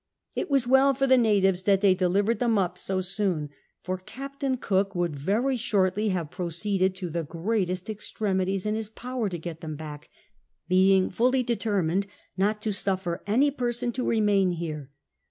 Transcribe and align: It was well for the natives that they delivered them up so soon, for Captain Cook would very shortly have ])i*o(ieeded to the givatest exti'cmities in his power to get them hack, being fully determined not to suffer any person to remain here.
It 0.33 0.49
was 0.49 0.65
well 0.65 0.95
for 0.95 1.05
the 1.05 1.15
natives 1.15 1.61
that 1.65 1.81
they 1.81 1.93
delivered 1.93 2.39
them 2.39 2.57
up 2.57 2.75
so 2.75 3.01
soon, 3.01 3.51
for 3.83 3.99
Captain 3.99 4.57
Cook 4.57 4.95
would 4.95 5.15
very 5.15 5.55
shortly 5.55 6.09
have 6.09 6.25
])i*o(ieeded 6.33 6.95
to 6.95 7.11
the 7.11 7.23
givatest 7.23 7.83
exti'cmities 7.85 8.65
in 8.65 8.73
his 8.73 8.89
power 8.89 9.29
to 9.29 9.37
get 9.37 9.61
them 9.61 9.77
hack, 9.77 10.09
being 10.67 11.11
fully 11.11 11.43
determined 11.43 12.07
not 12.35 12.63
to 12.63 12.71
suffer 12.73 13.21
any 13.27 13.51
person 13.51 13.91
to 13.91 14.03
remain 14.09 14.53
here. 14.53 14.89